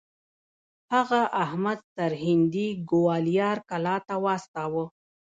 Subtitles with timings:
[0.93, 4.83] هغه احمد سرهندي ګوالیار کلا ته واستوه.